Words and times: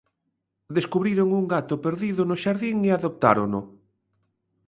Descubriron 0.77 1.27
un 1.39 1.45
gato 1.53 1.75
perdido 1.85 2.21
no 2.25 2.35
xardín 2.43 2.77
e 2.87 2.89
adoptárono. 2.91 3.59